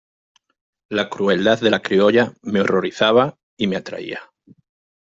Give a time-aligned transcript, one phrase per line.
[0.89, 4.31] la crueldad de la criolla me horrorizaba y me atraía: